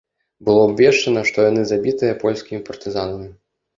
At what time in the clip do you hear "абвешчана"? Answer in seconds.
0.69-1.21